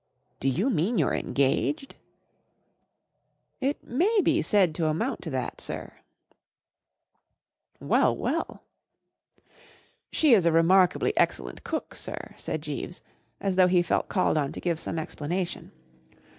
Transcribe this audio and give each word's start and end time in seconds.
"Do 0.39 0.49
you 0.49 0.71
mean 0.71 0.97
you're 0.97 1.13
engaged?" 1.13 1.93
"It 3.69 3.83
may 3.83 4.19
be 4.23 4.41
said 4.41 4.73
to 4.73 4.87
amount 4.87 5.21
to 5.21 5.29
that; 5.29 5.61
sir,"" 5.61 5.93
Well, 7.79 8.17
well!"" 8.17 8.63
She 10.11 10.33
is 10.33 10.47
a 10.47 10.51
remarkably 10.51 11.15
excellent 11.15 11.63
cook, 11.63 11.93
sir," 11.93 12.33
said 12.35 12.63
Jeeves, 12.63 13.03
as 13.39 13.57
though 13.57 13.67
he 13.67 13.83
felt 13.83 14.09
called 14.09 14.39
on 14.39 14.51
to 14.53 14.59
give 14.59 14.79
some 14.79 14.97
explanation. 14.97 15.71